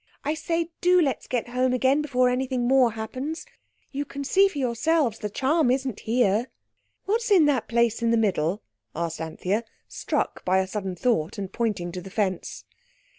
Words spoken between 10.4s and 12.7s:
by a sudden thought, and pointing to the fence.